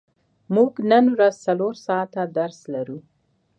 [0.55, 2.97] موږ نن ورځ څلور ساعته درس لرو.